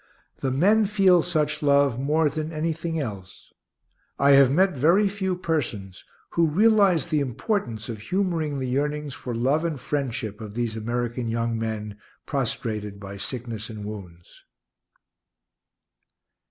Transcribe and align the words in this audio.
The 0.39 0.49
men 0.49 0.87
feel 0.87 1.21
such 1.21 1.61
love 1.61 1.99
more 1.99 2.27
than 2.27 2.51
anything 2.51 2.99
else. 2.99 3.53
I 4.17 4.31
have 4.31 4.49
met 4.51 4.73
very 4.75 5.07
few 5.07 5.35
persons 5.37 6.03
who 6.31 6.47
realize 6.47 7.05
the 7.09 7.19
importance 7.19 7.87
of 7.87 7.99
humoring 7.99 8.57
the 8.57 8.65
yearnings 8.67 9.13
for 9.13 9.35
love 9.35 9.63
and 9.63 9.79
friendship 9.79 10.41
of 10.41 10.55
these 10.55 10.75
American 10.75 11.27
young 11.27 11.55
men, 11.59 11.99
prostrated 12.25 12.99
by 12.99 13.17
sickness 13.17 13.69
and 13.69 13.85
wounds. 13.85 14.43